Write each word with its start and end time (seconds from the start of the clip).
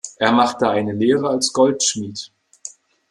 Er 0.17 0.31
machte 0.31 0.67
eine 0.67 0.93
Lehre 0.93 1.29
als 1.29 1.53
Goldschmied. 1.53 2.31